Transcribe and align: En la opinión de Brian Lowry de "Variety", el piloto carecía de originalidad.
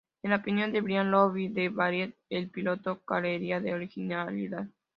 En 0.23 0.31
la 0.31 0.37
opinión 0.37 0.71
de 0.71 0.81
Brian 0.81 1.11
Lowry 1.11 1.49
de 1.49 1.69
"Variety", 1.69 2.15
el 2.31 2.49
piloto 2.49 3.03
carecía 3.05 3.59
de 3.59 3.75
originalidad. 3.75 4.65